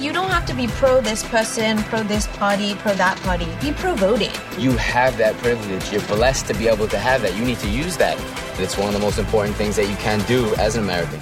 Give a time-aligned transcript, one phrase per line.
[0.00, 3.48] You don't have to be pro this person, pro this party, pro that party.
[3.60, 4.30] Be pro voting.
[4.56, 5.90] You have that privilege.
[5.90, 7.34] You're blessed to be able to have that.
[7.36, 8.16] You need to use that.
[8.60, 11.18] It's one of the most important things that you can do as an American.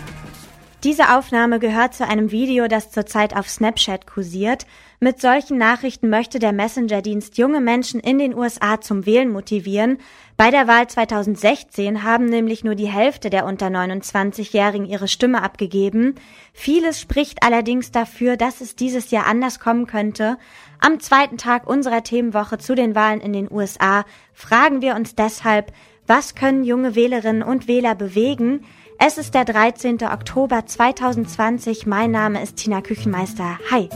[0.85, 4.67] Diese Aufnahme gehört zu einem Video, das zurzeit auf Snapchat kursiert.
[4.99, 9.99] Mit solchen Nachrichten möchte der Messenger-Dienst junge Menschen in den USA zum Wählen motivieren.
[10.39, 16.15] Bei der Wahl 2016 haben nämlich nur die Hälfte der unter 29-Jährigen ihre Stimme abgegeben.
[16.55, 20.39] Vieles spricht allerdings dafür, dass es dieses Jahr anders kommen könnte.
[20.81, 25.73] Am zweiten Tag unserer Themenwoche zu den Wahlen in den USA fragen wir uns deshalb,
[26.07, 28.65] was können junge Wählerinnen und Wähler bewegen?
[28.99, 29.99] Es ist der 13.
[30.05, 31.85] Oktober 2020.
[31.85, 33.59] Mein Name ist Tina Küchenmeister.
[33.71, 33.91] Hi.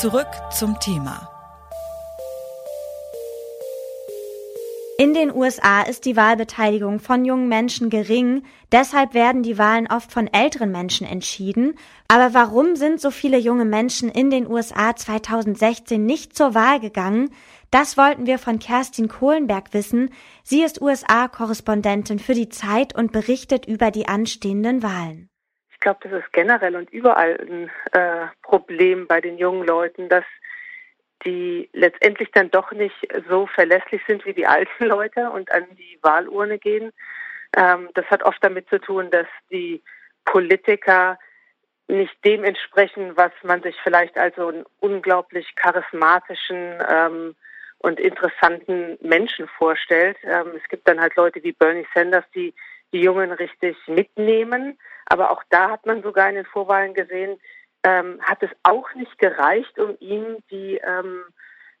[0.00, 1.28] Zurück zum Thema.
[4.96, 10.10] In den USA ist die Wahlbeteiligung von jungen Menschen gering, deshalb werden die Wahlen oft
[10.10, 11.74] von älteren Menschen entschieden.
[12.08, 17.28] Aber warum sind so viele junge Menschen in den USA 2016 nicht zur Wahl gegangen?
[17.70, 20.08] Das wollten wir von Kerstin Kohlenberg wissen.
[20.44, 25.29] Sie ist USA-Korrespondentin für die Zeit und berichtet über die anstehenden Wahlen.
[25.80, 30.26] Ich glaube, das ist generell und überall ein äh, Problem bei den jungen Leuten, dass
[31.24, 32.94] die letztendlich dann doch nicht
[33.30, 36.92] so verlässlich sind wie die alten Leute und an die Wahlurne gehen.
[37.56, 39.82] Ähm, das hat oft damit zu tun, dass die
[40.26, 41.18] Politiker
[41.88, 47.34] nicht dem entsprechen, was man sich vielleicht als so einen unglaublich charismatischen ähm,
[47.78, 50.18] und interessanten Menschen vorstellt.
[50.24, 52.52] Ähm, es gibt dann halt Leute wie Bernie Sanders, die
[52.92, 54.78] die Jungen richtig mitnehmen.
[55.06, 57.38] Aber auch da hat man sogar in den Vorwahlen gesehen,
[57.82, 61.24] ähm, hat es auch nicht gereicht, um ihm die, ähm,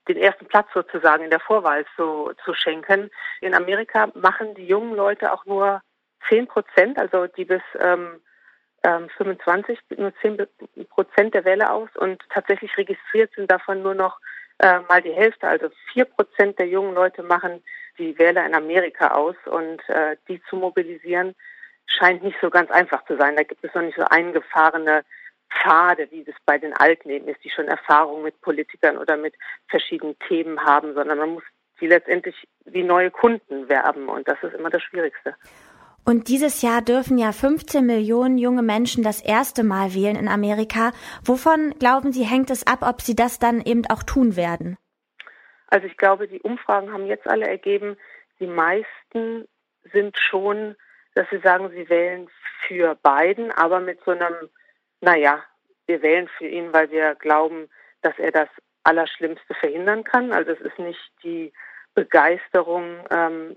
[0.08, 3.10] den ersten Platz sozusagen in der Vorwahl zu, zu schenken.
[3.40, 5.82] In Amerika machen die jungen Leute auch nur
[6.28, 8.20] 10 Prozent, also die bis ähm,
[8.82, 10.46] 25, ähm, nur 10
[10.88, 14.18] Prozent der Wähler aus und tatsächlich registriert sind davon nur noch
[14.60, 17.62] äh, mal die Hälfte, also 4 Prozent der jungen Leute machen
[17.98, 21.34] die Wähler in Amerika aus und äh, die zu mobilisieren
[21.86, 23.36] scheint nicht so ganz einfach zu sein.
[23.36, 25.04] Da gibt es noch nicht so eingefahrene
[25.50, 29.34] Pfade, wie das bei den Alten eben ist, die schon Erfahrung mit Politikern oder mit
[29.68, 31.42] verschiedenen Themen haben, sondern man muss
[31.80, 35.34] die letztendlich wie neue Kunden werben und das ist immer das Schwierigste.
[36.04, 40.92] Und dieses Jahr dürfen ja 15 Millionen junge Menschen das erste Mal wählen in Amerika.
[41.24, 44.76] Wovon glauben Sie, hängt es ab, ob sie das dann eben auch tun werden?
[45.68, 47.96] Also ich glaube, die Umfragen haben jetzt alle ergeben,
[48.40, 49.46] die meisten
[49.92, 50.74] sind schon,
[51.14, 52.28] dass sie sagen, sie wählen
[52.66, 54.50] für Biden, aber mit so einem
[55.00, 55.42] naja,
[55.86, 57.68] wir wählen für ihn, weil wir glauben,
[58.02, 58.48] dass er das
[58.84, 60.32] Allerschlimmste verhindern kann.
[60.32, 61.52] Also es ist nicht die
[61.94, 63.56] Begeisterung, ähm,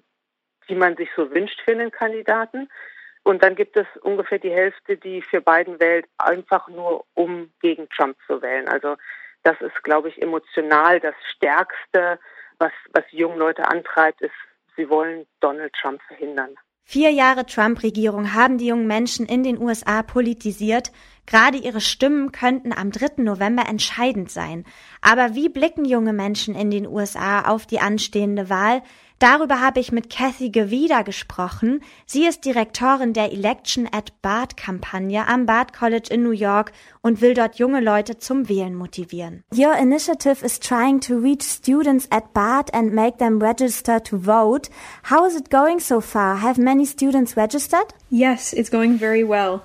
[0.70, 2.70] die man sich so wünscht für einen Kandidaten.
[3.24, 7.88] Und dann gibt es ungefähr die Hälfte, die für Biden wählt, einfach nur um gegen
[7.90, 8.68] Trump zu wählen.
[8.68, 8.98] Also
[9.44, 12.20] das ist, glaube ich, emotional das Stärkste,
[12.60, 14.34] was, was die jungen Leute antreibt, ist,
[14.76, 16.56] sie wollen Donald Trump verhindern.
[16.86, 20.92] Vier Jahre Trump-Regierung haben die jungen Menschen in den USA politisiert.
[21.26, 23.24] Gerade ihre Stimmen könnten am 3.
[23.24, 24.66] November entscheidend sein.
[25.02, 28.84] Aber wie blicken junge Menschen in den USA auf die anstehende Wahl?
[29.24, 31.80] Darüber habe ich mit Kathy Gevida gesprochen.
[32.06, 37.22] Sie ist Direktorin der Election at Bard Kampagne am Bard College in New York und
[37.22, 39.46] will dort junge Leute zum Wählen motivieren.
[39.56, 44.70] Your initiative is trying to reach students at Bard and make them register to vote.
[45.10, 46.42] How is it going so far?
[46.42, 47.94] Have many students registered?
[48.10, 49.62] Yes, it's going very well.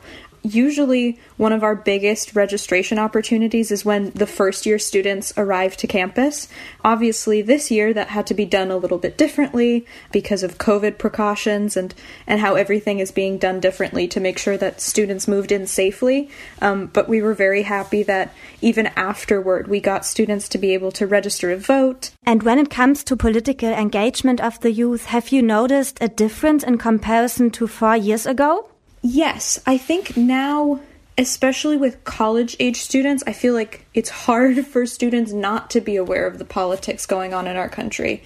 [0.55, 5.87] Usually one of our biggest registration opportunities is when the first year students arrive to
[5.87, 6.49] campus.
[6.85, 10.99] Obviously, this year that had to be done a little bit differently because of COVID
[10.99, 11.95] precautions and,
[12.27, 16.31] and how everything is being done differently to make sure that students moved in safely.
[16.63, 20.93] Um, but we were very happy that even afterward, we got students to be able
[20.93, 22.11] to register to vote.
[22.25, 26.63] And when it comes to political engagement of the youth, have you noticed a difference
[26.63, 28.69] in comparison to four years ago?
[29.03, 30.81] Yes, I think now,
[31.17, 35.97] especially with college age students, I feel like it's hard for students not to be
[35.97, 38.23] aware of the politics going on in our country.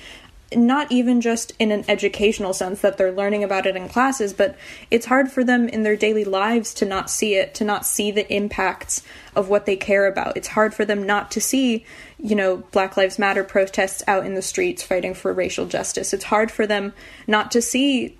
[0.54, 4.54] Not even just in an educational sense that they're learning about it in classes, but
[4.90, 8.10] it's hard for them in their daily lives to not see it, to not see
[8.10, 9.02] the impacts
[9.34, 10.36] of what they care about.
[10.36, 11.86] It's hard for them not to see,
[12.18, 16.12] you know, Black Lives Matter protests out in the streets fighting for racial justice.
[16.12, 16.92] It's hard for them
[17.26, 18.14] not to see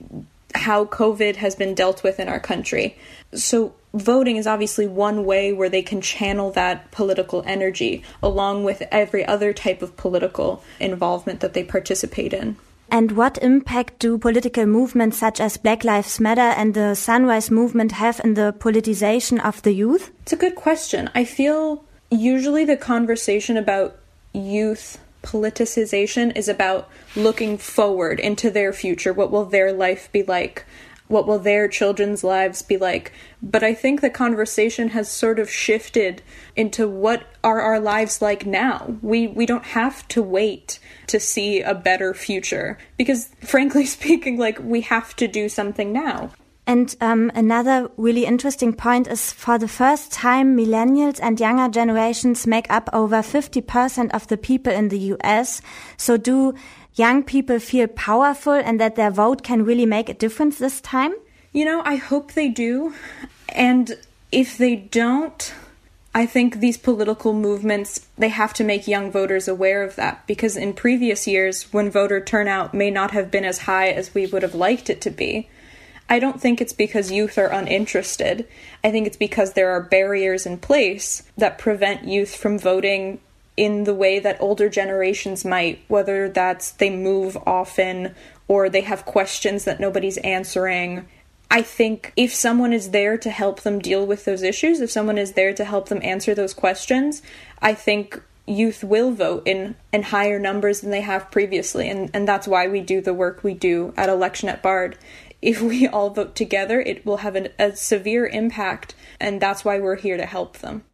[0.54, 2.96] how COVID has been dealt with in our country.
[3.34, 8.82] So voting is obviously one way where they can channel that political energy along with
[8.90, 12.56] every other type of political involvement that they participate in.
[12.90, 17.93] And what impact do political movements such as Black Lives Matter and the Sunrise Movement
[17.93, 20.10] have in the politicization of the youth?
[20.22, 21.08] It's a good question.
[21.14, 23.96] I feel usually the conversation about
[24.34, 29.12] youth politicization is about looking forward into their future.
[29.12, 30.64] What will their life be like?
[31.08, 33.12] What will their children's lives be like?
[33.42, 36.22] But I think the conversation has sort of shifted
[36.56, 38.96] into what are our lives like now?
[39.02, 40.78] We we don't have to wait
[41.08, 46.30] to see a better future because frankly speaking like we have to do something now.
[46.66, 52.46] And um, another really interesting point is for the first time, millennials and younger generations
[52.46, 55.60] make up over 50% of the people in the US.
[55.96, 56.54] So do
[56.94, 61.14] young people feel powerful and that their vote can really make a difference this time?
[61.52, 62.94] You know, I hope they do.
[63.48, 63.98] And
[64.30, 65.52] if they don't,
[66.14, 70.56] I think these political movements they have to make young voters aware of that because
[70.56, 74.42] in previous years when voter turnout may not have been as high as we would
[74.42, 75.48] have liked it to be,
[76.12, 78.46] I don't think it's because youth are uninterested.
[78.84, 83.18] I think it's because there are barriers in place that prevent youth from voting
[83.56, 88.14] in the way that older generations might, whether that's they move often
[88.46, 91.08] or they have questions that nobody's answering.
[91.50, 95.16] I think if someone is there to help them deal with those issues, if someone
[95.16, 97.22] is there to help them answer those questions,
[97.62, 101.88] I think youth will vote in, in higher numbers than they have previously.
[101.88, 104.98] And, and that's why we do the work we do at Election at Bard.
[105.42, 109.80] If we all vote together, it will have an, a severe impact, and that's why
[109.80, 110.84] we're here to help them.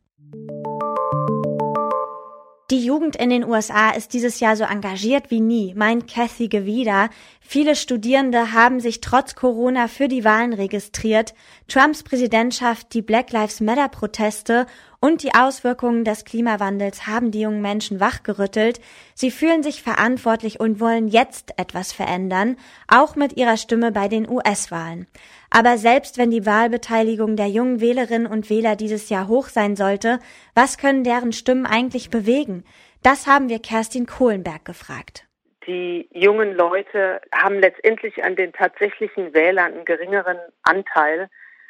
[2.71, 7.09] Die Jugend in den USA ist dieses Jahr so engagiert wie nie, meint Kathy Gewida.
[7.41, 11.35] Viele Studierende haben sich trotz Corona für die Wahlen registriert.
[11.67, 14.67] Trumps Präsidentschaft, die Black Lives Matter Proteste
[15.01, 18.81] und die Auswirkungen des Klimawandels haben die jungen Menschen wachgerüttelt.
[19.15, 22.57] Sie fühlen sich verantwortlich und wollen jetzt etwas verändern,
[22.89, 25.07] auch mit ihrer Stimme bei den US-Wahlen.
[25.51, 30.19] Aber selbst wenn die Wahlbeteiligung der jungen Wählerinnen und Wähler dieses Jahr hoch sein sollte,
[30.55, 32.65] was können deren Stimmen eigentlich bewegen?
[33.03, 35.25] Das haben wir Kerstin Kohlenberg gefragt.
[35.67, 41.29] Die jungen Leute haben letztendlich an den tatsächlichen Wählern einen geringeren Anteil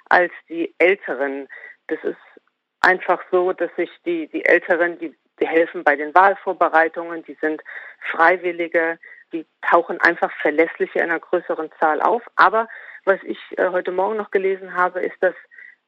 [0.08, 1.48] als die Älteren.
[1.88, 2.16] Das ist
[2.80, 7.62] einfach so, dass sich die, die Älteren, die, die helfen bei den Wahlvorbereitungen, die sind
[8.10, 8.98] Freiwillige,
[9.32, 12.22] die tauchen einfach verlässlicher in einer größeren Zahl auf.
[12.36, 12.68] Aber
[13.04, 15.34] was ich äh, heute Morgen noch gelesen habe, ist, dass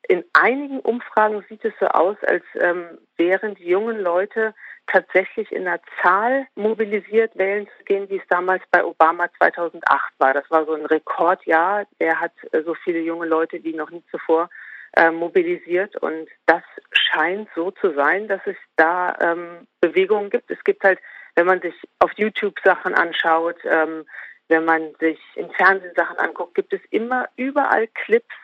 [0.09, 4.55] in einigen Umfragen sieht es so aus, als ähm, wären die jungen Leute
[4.87, 10.35] tatsächlich in der Zahl mobilisiert, wählen zu gehen, wie es damals bei Obama 2008 war.
[10.35, 11.87] Das war so ein Rekordjahr.
[11.99, 14.49] Er hat äh, so viele junge Leute wie noch nie zuvor
[14.97, 15.97] äh, mobilisiert.
[15.97, 20.51] Und das scheint so zu sein, dass es da ähm, Bewegungen gibt.
[20.51, 20.99] Es gibt halt,
[21.35, 24.05] wenn man sich auf YouTube Sachen anschaut, ähm,
[24.49, 28.35] wenn man sich im Fernsehen Sachen anguckt, gibt es immer überall Clips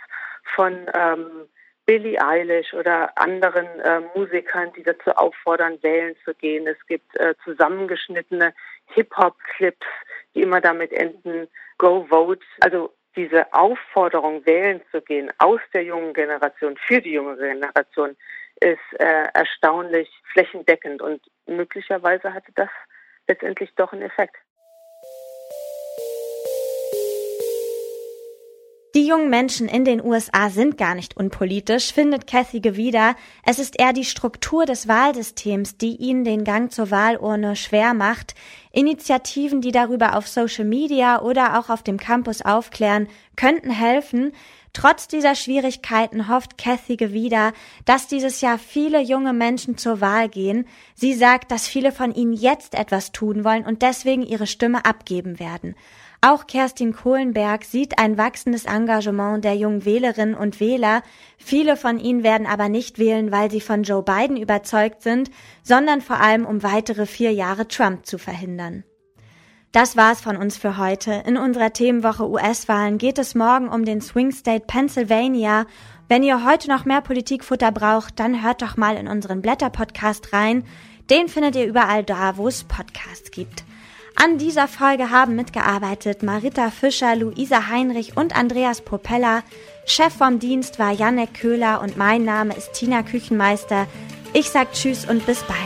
[0.55, 1.49] von ähm,
[1.87, 6.67] Billie Eilish oder anderen äh, Musikern, die dazu auffordern, wählen zu gehen.
[6.67, 8.53] Es gibt äh, zusammengeschnittene
[8.87, 9.87] Hip-Hop-Clips,
[10.35, 12.45] die immer damit enden, go vote.
[12.61, 18.17] Also diese Aufforderung, wählen zu gehen aus der jungen Generation für die junge Generation
[18.61, 22.71] ist äh, erstaunlich flächendeckend und möglicherweise hatte das
[23.29, 24.37] letztendlich doch einen Effekt.
[29.07, 33.15] Die jungen Menschen in den USA sind gar nicht unpolitisch, findet Kathy Gewieder.
[33.45, 38.35] Es ist eher die Struktur des Wahlsystems, die ihnen den Gang zur Wahlurne schwer macht.
[38.73, 44.33] Initiativen, die darüber auf Social Media oder auch auf dem Campus aufklären, könnten helfen.
[44.73, 47.53] Trotz dieser Schwierigkeiten hofft Kathy Gewieder,
[47.85, 50.67] dass dieses Jahr viele junge Menschen zur Wahl gehen.
[50.97, 55.39] Sie sagt, dass viele von ihnen jetzt etwas tun wollen und deswegen ihre Stimme abgeben
[55.39, 55.77] werden.
[56.21, 61.03] Auch Kerstin Kohlenberg sieht ein wachsendes Engagement der jungen Wählerinnen und Wähler.
[61.37, 65.31] Viele von ihnen werden aber nicht wählen, weil sie von Joe Biden überzeugt sind,
[65.63, 68.85] sondern vor allem um weitere vier Jahre Trump zu verhindern.
[69.73, 71.23] Das war's von uns für heute.
[71.27, 75.67] In unserer Themenwoche US-Wahlen geht es morgen um den Swing State Pennsylvania.
[76.09, 80.65] Wenn ihr heute noch mehr Politikfutter braucht, dann hört doch mal in unseren Blätter-Podcast rein.
[81.11, 83.65] Den findet ihr überall da, wo es Podcasts gibt.
[84.19, 89.43] An dieser Folge haben mitgearbeitet Marita Fischer, Luisa Heinrich und Andreas Propeller.
[89.85, 93.87] Chef vom Dienst war Janek Köhler und mein Name ist Tina Küchenmeister.
[94.33, 95.59] Ich sag Tschüss und bis bald.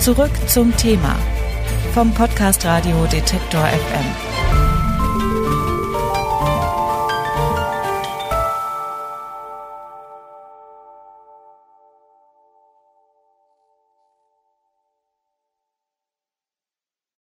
[0.00, 1.14] Zurück zum Thema
[1.92, 4.37] vom Podcast Radio Detektor FM.